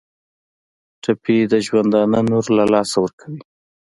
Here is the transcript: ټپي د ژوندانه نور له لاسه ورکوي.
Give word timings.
ټپي 1.03 1.37
د 1.51 1.53
ژوندانه 1.65 2.19
نور 2.29 2.45
له 2.57 2.65
لاسه 2.73 2.97
ورکوي. 3.03 3.41